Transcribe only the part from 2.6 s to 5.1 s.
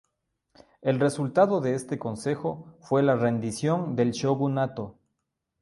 fue la rendición del shogunato.